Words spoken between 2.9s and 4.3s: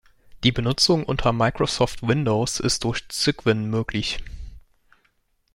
Cygwin möglich.